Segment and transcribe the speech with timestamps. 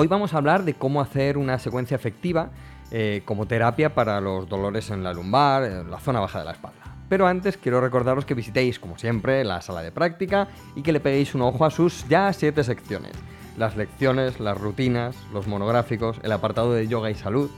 [0.00, 2.50] Hoy vamos a hablar de cómo hacer una secuencia efectiva
[2.92, 6.52] eh, como terapia para los dolores en la lumbar, en la zona baja de la
[6.52, 6.78] espalda.
[7.08, 10.46] Pero antes quiero recordaros que visitéis, como siempre, la sala de práctica
[10.76, 13.10] y que le peguéis un ojo a sus ya siete secciones.
[13.56, 17.50] Las lecciones, las rutinas, los monográficos, el apartado de yoga y salud,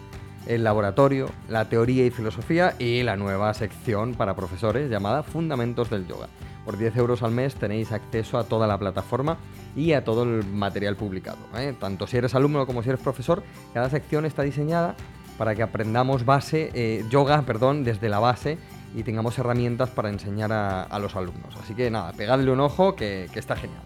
[0.46, 6.06] el laboratorio, la teoría y filosofía y la nueva sección para profesores llamada Fundamentos del
[6.06, 6.28] Yoga.
[6.64, 9.38] Por 10 euros al mes tenéis acceso a toda la plataforma
[9.76, 11.38] y a todo el material publicado.
[11.56, 11.74] ¿eh?
[11.78, 14.94] Tanto si eres alumno como si eres profesor, cada sección está diseñada
[15.38, 18.58] para que aprendamos base, eh, yoga perdón, desde la base
[18.94, 21.56] y tengamos herramientas para enseñar a, los alumnos.
[21.62, 23.82] Así que nada, pegadle un ojo que, que está genial.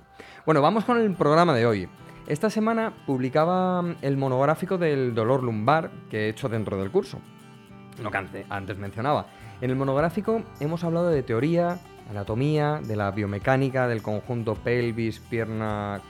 [0.46, 1.89] Bueno, vamos con el programa de hoy.
[2.27, 7.19] Esta semana publicaba el monográfico del dolor lumbar que he hecho dentro del curso.
[8.03, 9.27] Lo que antes mencionaba.
[9.61, 11.78] En el monográfico hemos hablado de teoría,
[12.11, 16.00] anatomía, de la biomecánica del conjunto pelvis, pierna,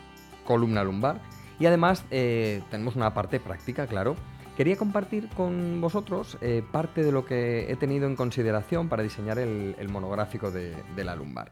[0.45, 1.21] columna lumbar
[1.59, 4.17] y además eh, tenemos una parte práctica, claro.
[4.57, 9.39] Quería compartir con vosotros eh, parte de lo que he tenido en consideración para diseñar
[9.41, 11.51] el, monográfico de, la lumbar.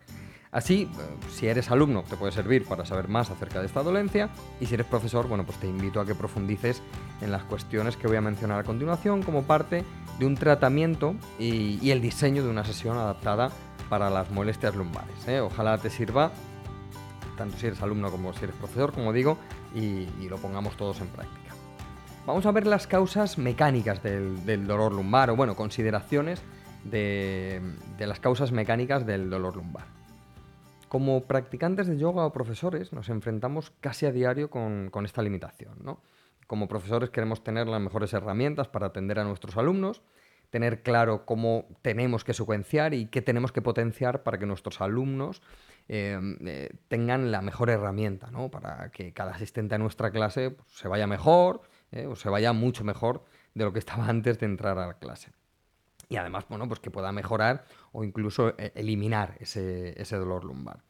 [0.53, 4.29] Así, eh, si eres alumno, te puede servir para saber más acerca de esta dolencia
[4.61, 6.83] y si eres profesor, bueno, pues te invito a que profundices
[7.21, 9.83] en las cuestiones que voy a mencionar a continuación como parte
[10.19, 13.51] de un tratamiento y el diseño de una sesión adaptada
[13.93, 15.29] para las molestias lumbares.
[15.29, 15.41] ¿eh?
[15.41, 16.33] Ojalá te sirva,
[17.37, 19.37] tanto si eres alumno como si eres profesor, como digo,
[19.75, 21.55] y, lo pongamos todos en práctica.
[22.25, 26.41] Vamos a ver las causas mecánicas del, dolor lumbar, o bueno, consideraciones
[26.85, 27.61] de,
[27.99, 29.85] las causas mecánicas del dolor lumbar.
[30.93, 35.73] Como practicantes de yoga o profesores nos enfrentamos casi a diario con, esta limitación.
[36.47, 40.03] Como profesores queremos tener las mejores herramientas para atender a nuestros alumnos,
[40.51, 45.41] tener claro cómo tenemos que secuenciar y qué tenemos que potenciar para que nuestros alumnos
[45.89, 48.29] eh, eh, tengan la mejor herramienta.
[48.51, 52.53] Para que cada asistente a nuestra clase pues, se vaya mejor eh, o se vaya
[52.53, 53.25] mucho mejor
[53.55, 55.31] de lo que estaba antes de entrar a la clase.
[56.13, 60.83] Y además, bueno, pues que pueda mejorar o incluso eliminar ese, dolor lumbar.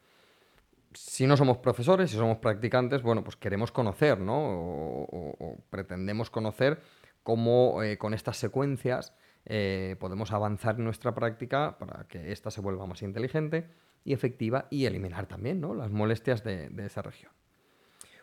[0.93, 4.35] Si no somos profesores, si somos practicantes, bueno, pues queremos conocer, ¿no?
[4.35, 6.81] O, pretendemos conocer
[7.23, 12.85] cómo con estas secuencias eh, podemos avanzar en nuestra práctica para que ésta se vuelva
[12.85, 13.69] más inteligente
[14.03, 17.31] y efectiva y eliminar también las molestias de, esa región.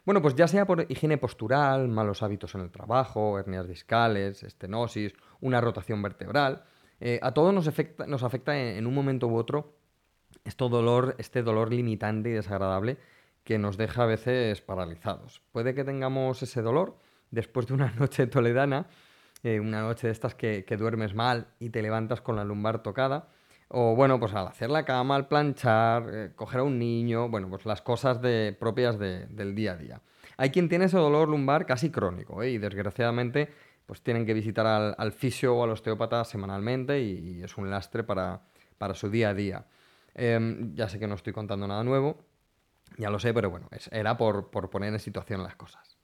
[0.05, 5.15] Bueno, pues ya sea por higiene postural, malos hábitos en el trabajo, hernias discales, estenosis,
[5.41, 6.65] una rotación vertebral,
[7.01, 9.75] eh, a todos nos afecta, nos afecta en, un momento u otro
[10.45, 12.99] este dolor, este dolor limitante y desagradable
[13.45, 15.43] que nos deja a veces paralizados.
[15.53, 16.97] Puede que tengamos ese dolor
[17.31, 18.87] después de una noche toledana
[19.43, 23.29] eh, una noche de estas que, duermes mal y te levantas con la lumbar tocada.
[23.69, 27.49] O bueno, pues al hacer la cama, al planchar, eh, coger a un niño, bueno,
[27.49, 30.03] pues las cosas de, propias del día a día.
[30.37, 33.51] Hay quien tiene ese dolor lumbar casi crónico y desgraciadamente
[33.91, 38.41] pues tienen que visitar al, fisio o al osteópata semanalmente y, es un lastre para,
[38.95, 39.67] su día a día.
[40.15, 42.25] Em, ya sé que no estoy contando nada nuevo,
[42.99, 45.99] ya lo sé, pero bueno, era por poner en situación las cosas.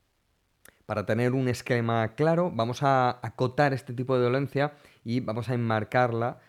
[0.85, 4.73] Para tener un esquema claro, vamos a acotar este tipo de dolencia
[5.05, 6.41] y vamos a enmarcarla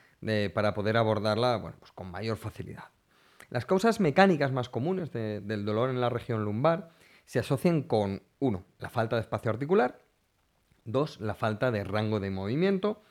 [0.56, 2.86] para poder abordarla pues con mayor facilidad.
[3.52, 6.90] Las causas mecánicas más comunes del dolor en la región lumbar
[7.26, 8.66] se asocian con 1.
[8.80, 10.00] La falta de espacio articular,
[10.88, 11.22] 2.
[11.22, 13.03] La falta de rango de movimiento,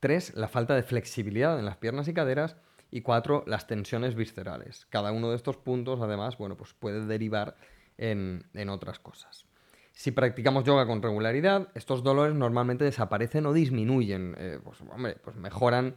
[0.00, 0.36] 3.
[0.36, 2.56] La falta de flexibilidad en las piernas y caderas
[2.90, 3.44] y 4.
[3.46, 4.86] Las tensiones viscerales.
[4.90, 7.56] Cada uno de estos puntos, además, bueno, pues puede derivar
[7.98, 9.46] en otras cosas.
[9.92, 14.78] Si practicamos yoga con regularidad, estos dolores normalmente desaparecen o disminuyen, eh, pues,
[15.22, 15.96] pues, mejoran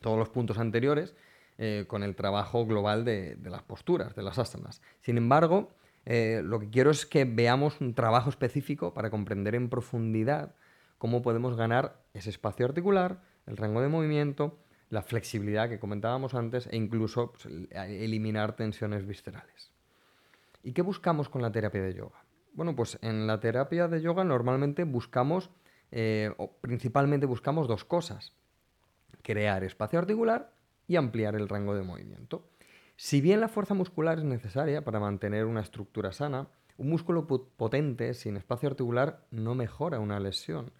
[0.00, 1.14] todos los puntos anteriores
[1.58, 4.80] eh, con el trabajo global de, las posturas, de las asanas.
[5.00, 5.70] Sin embargo,
[6.04, 10.54] eh, lo que quiero es que veamos un trabajo específico para comprender en profundidad
[10.98, 14.58] cómo podemos ganar ese espacio articular, el rango de movimiento,
[14.88, 19.72] la flexibilidad que comentábamos antes e incluso pues, eliminar tensiones viscerales.
[20.62, 22.24] ¿Y qué buscamos con la terapia de yoga?
[22.52, 25.50] Bueno, pues en la terapia de yoga normalmente buscamos,
[25.90, 28.32] eh, o principalmente buscamos dos cosas.
[29.22, 30.52] Crear espacio articular
[30.88, 32.48] y ampliar el rango de movimiento.
[32.96, 38.12] Si bien la fuerza muscular es necesaria para mantener una estructura sana, Un músculo potente
[38.12, 40.72] sin espacio articular no mejora una lesión,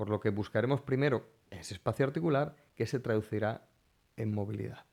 [0.00, 3.66] por lo que buscaremos primero ese espacio articular que se traducirá
[4.16, 4.86] en movilidad.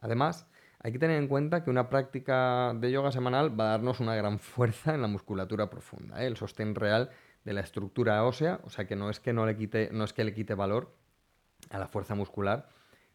[0.00, 0.46] Además,
[0.78, 4.16] hay que tener en cuenta que una práctica de yoga semanal va a darnos una
[4.16, 6.26] gran fuerza en la musculatura profunda, ¿eh?
[6.26, 7.10] el sostén real
[7.44, 10.14] de la estructura ósea, o sea que no es que no le quite, no es
[10.14, 10.96] que le quite valor
[11.68, 12.70] a la fuerza muscular,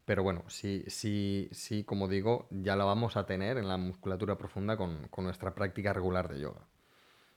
[0.06, 4.38] pero bueno, sí, sí, sí, como digo, ya la vamos a tener en la musculatura
[4.38, 6.68] profunda con, nuestra práctica regular de yoga.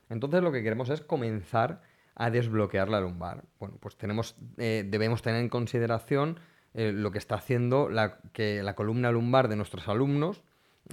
[0.09, 1.81] Entonces lo que queremos es comenzar
[2.15, 3.43] a desbloquear la lumbar.
[3.59, 6.39] Bueno, pues tenemos, eh, debemos tener en consideración
[6.73, 7.89] eh, lo que está haciendo
[8.33, 10.41] que la columna lumbar de nuestros alumnos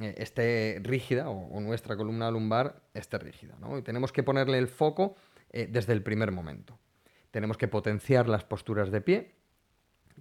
[0.00, 3.56] eh, esté rígida o, nuestra columna lumbar esté rígida.
[3.60, 3.78] ¿no?
[3.78, 5.16] Y tenemos que ponerle el foco
[5.52, 6.78] desde el primer momento.
[7.30, 9.34] Tenemos que potenciar las posturas de pie,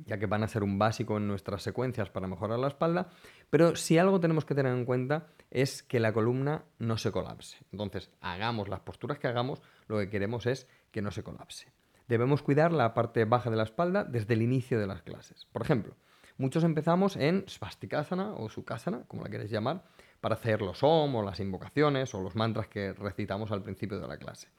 [0.05, 3.09] ya que van a ser un básico en nuestras secuencias para mejorar la espalda,
[3.49, 7.57] pero si algo tenemos que tener en cuenta es que la columna no se colapse.
[7.71, 11.71] Entonces, hagamos las posturas que hagamos, lo que queremos es que no se colapse.
[12.07, 15.47] Debemos cuidar la parte baja de la espalda desde el inicio de las clases.
[15.51, 15.95] Por ejemplo,
[16.37, 19.83] muchos empezamos en Svastikasana o Sukhasana, como la queréis llamar,
[20.19, 24.07] para hacer los OM o las invocaciones o los mantras que recitamos al principio de
[24.07, 24.49] la clase.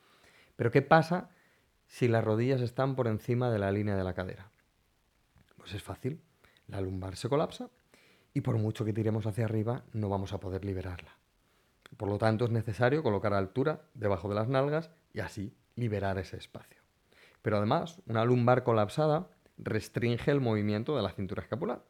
[0.57, 1.31] Pero ¿qué pasa
[1.87, 4.51] si las rodillas están por encima de la línea de la cadera?
[5.63, 6.21] Pues es fácil.
[6.67, 7.71] La lumbar se colapsa
[8.35, 11.17] y por mucho que tiremos hacia arriba no vamos a poder liberarla.
[11.97, 16.37] Por lo tanto es necesario colocar altura debajo de las nalgas y así liberar ese
[16.37, 16.81] espacio.
[17.43, 21.85] Pero además, una lumbar colapsada restringe el movimiento de la cintura escapular,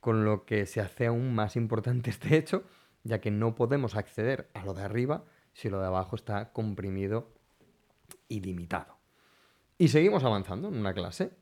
[0.00, 2.64] con lo que se hace aún más importante este hecho,
[3.02, 5.24] ya que no podemos acceder a lo de arriba
[5.54, 7.32] si lo de abajo está comprimido
[8.28, 8.98] y limitado.
[9.78, 11.32] Y seguimos avanzando en una clase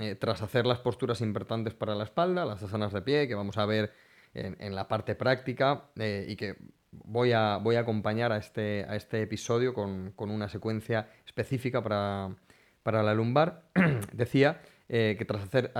[0.00, 3.58] eh, tras hacer las posturas importantes para la espalda, las asanas de pie, que vamos
[3.58, 3.92] a ver
[4.32, 6.56] en, la parte práctica eh, y que
[6.92, 13.02] voy a, voy a acompañar a este, a este episodio con, una secuencia específica para,
[13.02, 13.64] la lumbar,
[14.12, 15.72] decía eh, que tras hacer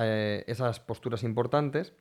[0.47, 1.95] esas posturas importantes,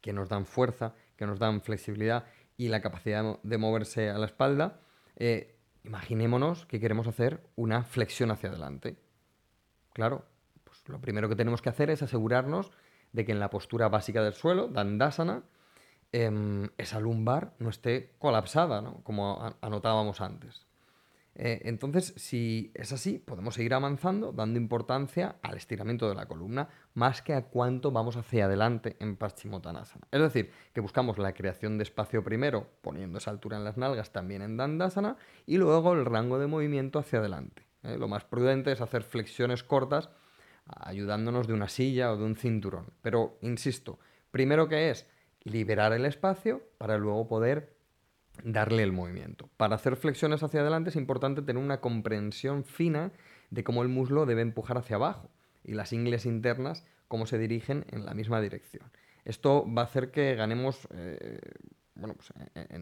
[0.00, 2.24] que nos dan fuerza, que nos dan flexibilidad
[2.56, 4.80] y la capacidad de moverse a la espalda,
[5.84, 8.96] imaginémonos que queremos hacer una flexión hacia adelante.
[9.92, 10.26] Claro,
[10.88, 12.70] lo primero que tenemos que hacer es asegurarnos
[13.12, 15.44] de que en la postura básica del suelo, Dandasana,
[16.12, 20.66] em, esa lumbar no esté colapsada, como anotábamos antes.
[21.38, 26.70] Eh, entonces, si es así, podemos seguir avanzando dando importancia al estiramiento de la columna
[26.94, 30.06] más que a cuánto vamos hacia adelante en Paschimottanasana.
[30.10, 34.12] Es decir, que buscamos la creación de espacio primero, poniendo esa altura en las nalgas
[34.12, 37.66] también en Dandasana, y luego el rango de movimiento hacia adelante.
[37.82, 37.98] ¿eh?
[37.98, 40.08] Lo más prudente es hacer flexiones cortas
[40.66, 42.86] ayudándonos de una silla o de un cinturón.
[43.02, 43.98] Pero, insisto,
[44.30, 45.06] primero que es
[45.42, 47.76] liberar el espacio para luego poder
[48.44, 49.48] darle el movimiento.
[49.56, 53.12] Para hacer flexiones hacia adelante es importante tener una comprensión fina
[53.50, 55.30] de cómo el muslo debe empujar hacia abajo
[55.64, 58.90] y las ingles internas cómo se dirigen en la misma dirección.
[59.24, 61.40] Esto va a hacer que ganemos eh,
[61.96, 62.32] bueno, pues,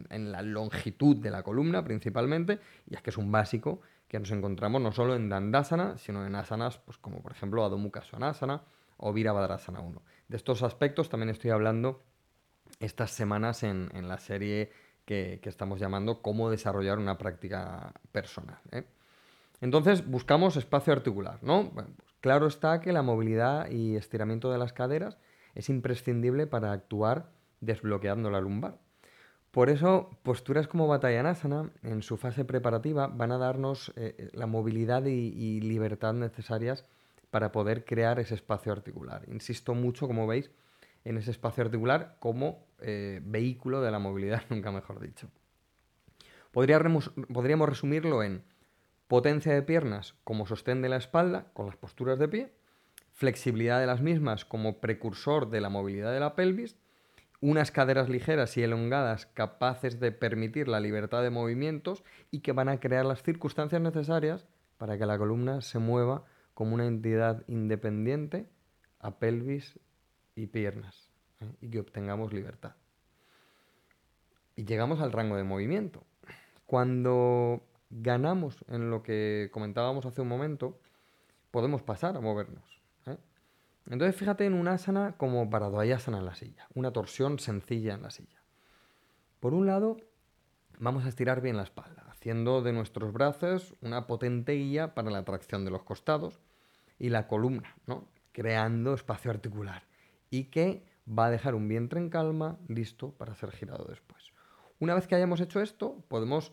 [0.09, 4.31] en, la longitud de la columna principalmente, y es que es un básico que nos
[4.31, 8.63] encontramos no solo en Dandasana, sino en asanas pues, como por ejemplo Adho Mukha Svanasana
[8.97, 10.01] o Virabhadrasana 1.
[10.27, 12.03] De estos aspectos también estoy hablando
[12.79, 14.71] estas semanas en, la serie
[15.05, 18.59] que, estamos llamando Cómo desarrollar una práctica personal.
[18.71, 18.85] ¿eh?
[19.61, 21.71] Entonces buscamos espacio articular, ¿no?
[21.73, 21.87] Pues,
[22.21, 25.17] claro está que la movilidad y estiramiento de las caderas
[25.53, 27.29] es imprescindible para actuar
[27.61, 28.77] desbloqueando la lumbar.
[29.55, 34.47] Por eso, posturas como Batayanasana, en su fase preparativa, van a darnos eh, eh, la
[34.47, 36.83] movilidad y, libertad necesarias
[37.31, 39.23] para poder crear ese espacio articular.
[39.29, 40.51] Insisto mucho, como veis,
[41.05, 45.29] en ese espacio articular como eh, vehículo de la movilidad, nunca mejor dicho.
[46.51, 48.43] podríamos resumirlo en
[49.07, 52.51] potencia de piernas como sostén de la espalda, con las posturas de pie,
[53.13, 56.75] flexibilidad de las mismas como precursor de la movilidad de la pelvis,
[57.41, 62.69] unas caderas ligeras y elongadas capaces de permitir la libertad de movimientos y que van
[62.69, 68.49] a crear las circunstancias necesarias para que la columna se mueva como una entidad independiente
[68.99, 69.79] a pelvis
[70.35, 71.09] y piernas
[71.41, 71.51] ¿eh?
[71.61, 72.75] y que obtengamos libertad.
[74.55, 76.03] Y llegamos al rango de movimiento.
[76.65, 80.79] Cuando ganamos en lo que comentábamos hace un momento,
[81.51, 82.74] podemos pasar a movernos.
[83.89, 88.09] Entonces fíjate en una asana como Paradvayasana en la silla, una torsión sencilla en la
[88.09, 88.41] silla.
[89.39, 89.97] Por un lado,
[90.79, 95.23] vamos a estirar bien la espalda, haciendo de nuestros brazos una potente guía para la
[95.23, 96.39] tracción de los costados
[96.97, 97.75] y la columna,
[98.31, 99.83] creando espacio articular
[100.29, 104.33] y que va a dejar un vientre en calma, listo para ser girado después.
[104.79, 106.51] Una vez que hayamos hecho esto, podemos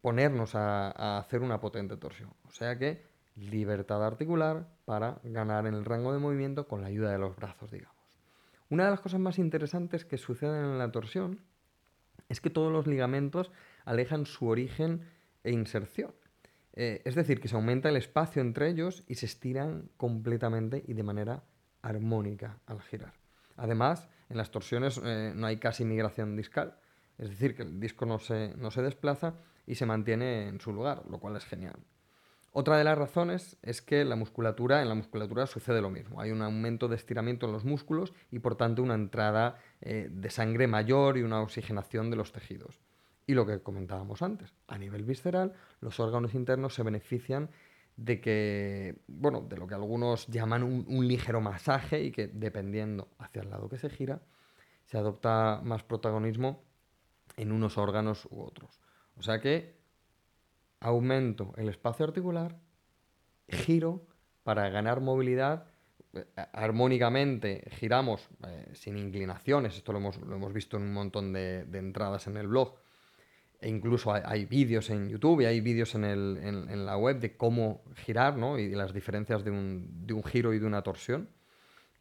[0.00, 2.32] ponernos a, hacer una potente torsión.
[2.46, 3.04] O sea que
[3.38, 7.70] libertad articular para ganar en el rango de movimiento con la ayuda de los brazos,
[7.70, 7.96] digamos.
[8.70, 11.40] Una de las cosas más interesantes que suceden en la torsión
[12.28, 13.50] es que todos los ligamentos
[13.84, 15.02] alejan su origen
[15.44, 16.12] e inserción.
[16.74, 20.92] Eh, es decir, que se aumenta el espacio entre ellos y se estiran completamente y
[20.92, 21.42] de manera
[21.82, 23.14] armónica al girar.
[23.56, 26.76] Además, en las torsiones eh, no hay casi migración discal,
[27.16, 29.34] es decir, que el disco no se, no se desplaza
[29.66, 31.76] y se mantiene en su lugar, lo cual es genial.
[32.60, 36.20] Otra de las razones es que la musculatura, en la musculatura sucede lo mismo.
[36.20, 40.28] Hay un aumento de estiramiento en los músculos y por tanto una entrada eh, de
[40.28, 42.80] sangre mayor y una oxigenación de los tejidos.
[43.28, 47.48] Y lo que comentábamos antes, a nivel visceral, los órganos internos se benefician
[47.96, 53.42] de que, bueno, de lo que algunos llaman un, ligero masaje y que dependiendo hacia
[53.42, 54.20] el lado que se gira,
[54.84, 56.64] se adopta más protagonismo
[57.36, 58.80] en unos órganos u otros.
[59.16, 59.77] O sea que
[60.80, 62.58] aumento el espacio articular,
[63.48, 64.06] giro
[64.42, 65.66] para ganar movilidad,
[66.12, 72.26] eh, armónicamente giramos eh, sin inclinaciones, esto lo hemos, visto en un montón de entradas
[72.26, 72.74] en el blog,
[73.60, 78.36] e incluso hay, vídeos en YouTube y hay vídeos en, la web de cómo girar
[78.36, 78.56] ¿no?
[78.56, 81.28] y las diferencias de un, giro y de una torsión.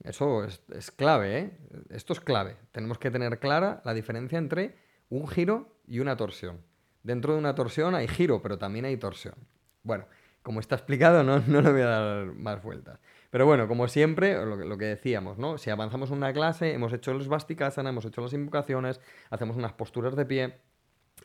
[0.03, 1.57] Eso es, clave, ¿eh?
[1.89, 2.57] Esto es clave.
[2.71, 4.75] Tenemos que tener clara la diferencia entre
[5.09, 6.61] un giro y una torsión.
[7.07, 9.35] Dentro de una torsión hay giro, pero también hay torsión.
[9.81, 10.07] Bueno,
[10.43, 12.99] como está explicado, no, no le voy a dar más vueltas.
[13.29, 15.57] Pero bueno, como siempre, lo, que decíamos, ¿no?
[15.57, 18.99] Si avanzamos una clase, hemos hecho el svastikasana, hemos hecho las invocaciones,
[19.29, 20.57] hacemos unas posturas de pie,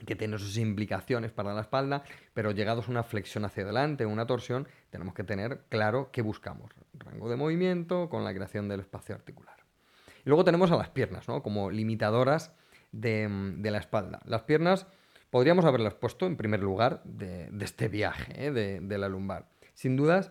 [0.06, 4.24] que tiene sus implicaciones para la espalda, pero llegados a una flexión hacia adelante, una
[4.24, 6.70] torsión, tenemos que tener claro qué buscamos.
[6.94, 9.56] Rango de movimiento con la creación del espacio articular.
[10.24, 11.42] Y luego tenemos a las piernas, ¿no?
[11.42, 12.52] Como limitadoras
[12.92, 13.28] de,
[13.60, 14.20] la espalda.
[14.24, 14.86] Las piernas
[15.32, 18.50] podríamos haberlas puesto en primer lugar de, este viaje ¿eh?
[18.52, 19.48] de, la lumbar.
[19.72, 20.30] Sin dudas,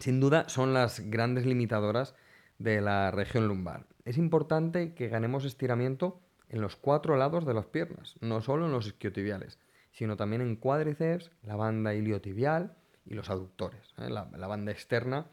[0.00, 2.14] sin duda son las grandes limitadoras
[2.58, 3.86] de la región lumbar.
[4.04, 8.72] Es importante que ganemos estiramiento en los cuatro lados de las piernas, no solo en
[8.72, 9.58] los isquiotibiales,
[9.92, 12.76] sino también en cuádriceps, la banda iliotibial
[13.06, 14.10] y los aductores, ¿eh?
[14.10, 15.28] la, banda externa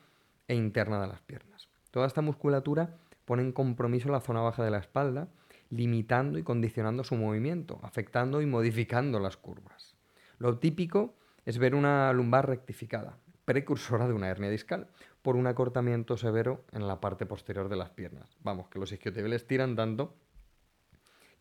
[0.48, 1.68] e interna de las piernas.
[1.92, 2.96] Toda esta musculatura
[3.26, 5.28] pone en compromiso la zona baja de la espalda,
[5.70, 9.96] limitando y condicionando su movimiento, afectando y modificando las curvas.
[10.38, 14.88] Lo típico es ver una lumbar rectificada, precursora de una hernia discal,
[15.22, 18.38] por un acortamiento severo en la parte posterior de las piernas.
[18.42, 20.16] Vamos, que los isquiotibiales tiran tanto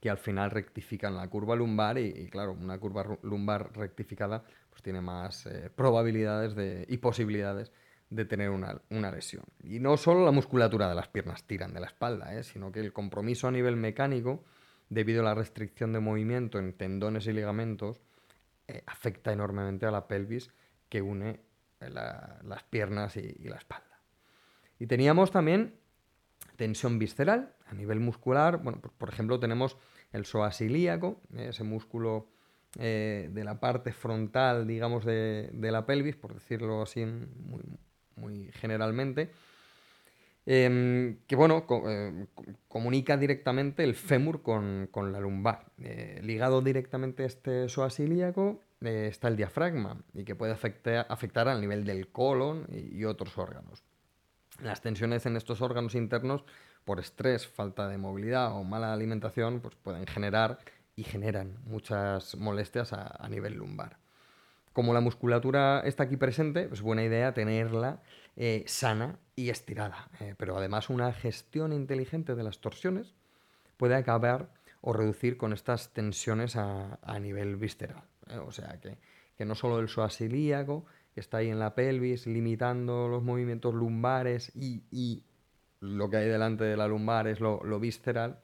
[0.00, 5.00] que al final rectifican la curva lumbar y, claro, una curva lumbar rectificada pues tiene
[5.00, 7.73] más eh, probabilidades de, y posibilidades
[8.11, 9.45] de tener una, lesión.
[9.62, 12.43] Y no solo la musculatura de las piernas tiran de la espalda, ¿eh?
[12.43, 14.45] sino que el compromiso a nivel mecánico,
[14.88, 18.00] debido a la restricción de movimiento en tendones y ligamentos,
[18.67, 20.50] eh, afecta enormemente a la pelvis
[20.88, 21.41] que une
[21.81, 24.00] las piernas y, la espalda.
[24.79, 25.75] Y teníamos también
[26.57, 28.62] tensión visceral a nivel muscular.
[28.62, 29.77] Bueno, por, ejemplo, tenemos
[30.12, 32.31] el psoas ilíaco, ese músculo
[32.79, 37.05] eh, de la parte frontal, digamos, de, la pelvis, por decirlo así
[38.52, 39.30] generalmente,
[40.46, 42.26] em, que bueno, eh,
[42.68, 45.66] comunica directamente el fémur con, la lumbar.
[45.78, 51.48] Eh, ligado directamente a este psoas ilíaco está el diafragma y que puede afectar, afectar
[51.48, 53.82] al nivel del colon y otros órganos.
[54.62, 56.44] Las tensiones en estos órganos internos
[56.84, 60.58] por estrés, falta de movilidad o mala alimentación, pues pueden generar
[60.96, 63.98] y generan muchas molestias a, nivel lumbar.
[64.78, 68.00] Como la musculatura está aquí presente, es buena idea tenerla
[68.37, 70.08] eh, sana y estirada.
[70.20, 73.16] Eh, pero además una gestión inteligente de las torsiones
[73.76, 78.04] puede acabar o reducir con estas tensiones a, nivel visceral.
[78.28, 82.28] Eh, o sea que, no solo el psoas ilíaco, que está ahí en la pelvis,
[82.28, 85.25] limitando los movimientos lumbares y
[85.80, 88.38] lo que hay delante de la lumbar es lo, visceral,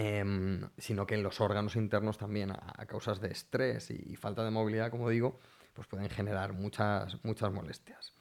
[0.00, 4.50] em, sino que en los órganos internos también, a, causas de estrés y, falta de
[4.50, 5.38] movilidad, como digo,
[5.74, 8.14] pues pueden generar muchas, muchas molestias.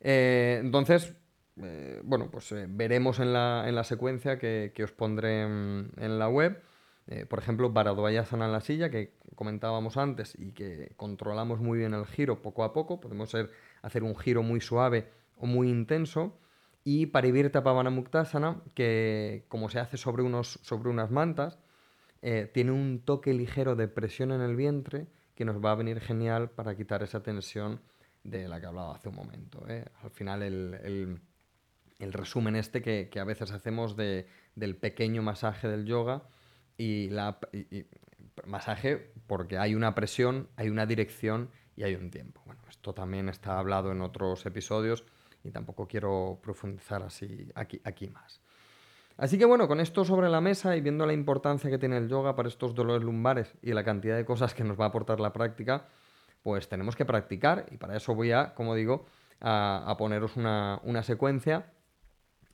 [0.00, 1.14] Eh, entonces,
[1.62, 6.62] eh, bueno, pues eh, veremos en la, secuencia que, os pondré en, la web.
[7.30, 12.04] por ejemplo, Baradvayasana en la silla, que comentábamos antes y que controlamos muy bien el
[12.04, 13.00] giro poco a poco.
[13.00, 13.34] Podemos
[13.80, 15.08] hacer un giro muy suave
[15.38, 16.38] o muy intenso
[16.88, 21.58] y Parivirta Pavana Muktasana, que como se hace sobre, unos, sobre unas mantas,
[22.22, 25.98] eh, tiene un toque ligero de presión en el vientre que nos va a venir
[25.98, 27.80] genial para quitar esa tensión
[28.22, 29.66] de la que hablaba hace un momento.
[29.68, 29.84] ¿eh?
[30.04, 31.20] Al final el,
[31.98, 36.22] resumen este que, a veces hacemos del pequeño masaje del yoga
[36.78, 37.40] y, la,
[38.46, 42.42] masaje porque hay una presión, hay una dirección y hay un tiempo.
[42.46, 45.04] Bueno, esto también está hablado en otros episodios
[45.46, 48.40] y tampoco quiero profundizar así aquí, aquí más.
[49.16, 52.08] Así que bueno, con esto sobre la mesa y viendo la importancia que tiene el
[52.08, 55.20] yoga para estos dolores lumbares y la cantidad de cosas que nos va a aportar
[55.20, 55.86] la práctica,
[56.42, 59.06] pues tenemos que practicar y para eso voy a, como digo,
[59.40, 61.72] a, poneros una, secuencia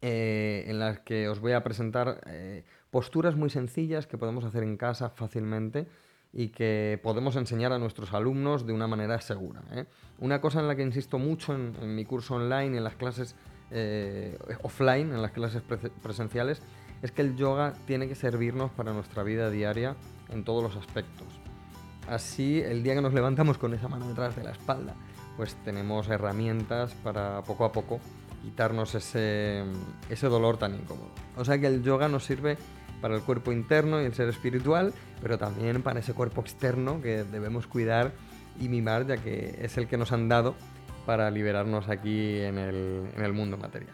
[0.01, 4.63] eh, en la que os voy a presentar eh, posturas muy sencillas que podemos hacer
[4.63, 5.89] en casa fácilmente
[6.33, 9.63] y que podemos enseñar a nuestros alumnos de una manera segura.
[9.73, 9.85] ¿eh?
[10.19, 13.37] Una cosa en la que insisto mucho en, mi curso online, en las clases
[13.71, 15.63] eh, offline, en las clases
[16.03, 16.63] presenciales,
[17.03, 19.97] es que el yoga tiene que servirnos para nuestra vida diaria
[20.31, 21.27] en todos los aspectos.
[22.09, 24.95] Así, el día que nos levantamos con esa mano detrás de la espalda,
[25.37, 28.01] pues tenemos herramientas para poco a poco
[28.43, 29.65] quitarnos ese,
[30.11, 31.11] ese dolor tan incómodo.
[31.37, 32.57] O sea que el yoga nos sirve
[33.03, 37.25] para el cuerpo interno y el ser espiritual, pero también para ese cuerpo externo que
[37.25, 38.13] debemos cuidar
[38.59, 40.55] y mimar, ya que es el que nos han dado
[41.05, 43.93] para liberarnos aquí en el, mundo material.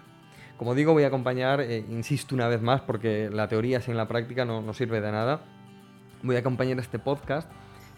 [0.58, 4.06] Como digo, voy a acompañar, eh, insisto una vez más, porque la teoría sin la
[4.06, 5.40] práctica no, sirve de nada,
[6.22, 7.50] voy a acompañar este podcast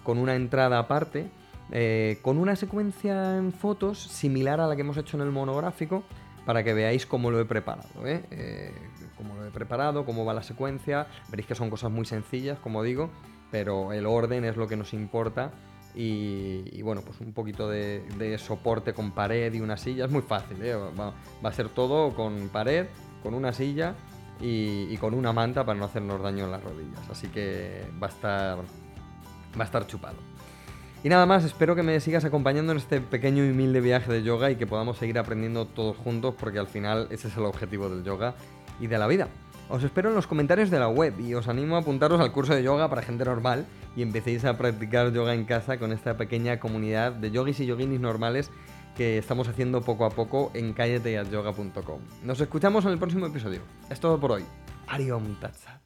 [0.05, 1.29] con una entrada aparte,
[1.73, 6.05] eh, con una secuencia en fotos similar a la que hemos hecho en el monográfico,
[6.47, 8.07] para que veáis cómo lo he preparado.
[8.07, 8.73] ¿eh?
[9.21, 11.07] Cómo lo he preparado, cómo va la secuencia.
[11.29, 13.11] Veréis que son cosas muy sencillas, como digo,
[13.51, 15.53] pero el orden es lo que nos importa
[15.95, 20.05] y, bueno, pues un poquito de, soporte con pared y una silla.
[20.05, 20.75] Es muy fácil, ¿eh?
[20.75, 21.13] va,
[21.43, 22.87] a ser todo con pared,
[23.23, 23.95] con una silla
[24.41, 27.11] y, con una manta para no hacernos daño en las rodillas.
[27.11, 30.17] Así que va a estar, va a estar chupado.
[31.03, 34.23] Y nada más, espero que me sigas acompañando en este pequeño y humilde viaje de
[34.23, 37.89] yoga y que podamos seguir aprendiendo todos juntos porque al final ese es el objetivo
[37.89, 38.35] del yoga
[38.81, 39.29] y de la vida.
[39.69, 42.55] Os espero en los comentarios de la web y os animo a apuntaros al curso
[42.55, 46.59] de yoga para gente normal y empecéis a practicar yoga en casa con esta pequeña
[46.59, 48.51] comunidad de yogis y yoginis normales
[48.97, 52.01] que estamos haciendo poco a poco en calleteatyoga.com.
[52.25, 53.61] Nos escuchamos en el próximo episodio.
[53.89, 54.45] Es todo por hoy.
[54.89, 55.80] Ariom Tatsat.